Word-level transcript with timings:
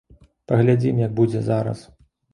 Паглядзім 0.51 1.03
як 1.05 1.13
будзе 1.19 1.45
зараз. 1.51 1.79